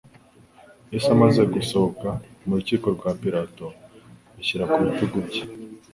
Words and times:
Yesu 0.91 1.07
amaze 1.15 1.41
gusohoka 1.53 2.09
mu 2.45 2.53
rukiko 2.57 2.87
rwa 2.95 3.11
Pilato, 3.21 3.65
bashyira 4.35 4.63
ku 4.71 4.77
bitugu 4.85 5.17
bye 5.27 5.43